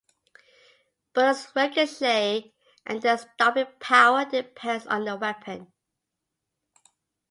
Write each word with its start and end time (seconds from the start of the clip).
Bullets 1.13 1.51
ricochet 1.55 2.55
and 2.87 3.03
their 3.03 3.19
stopping 3.19 3.67
power 3.79 4.25
depends 4.25 4.87
on 4.87 5.05
the 5.05 5.15
weapon. 5.15 5.71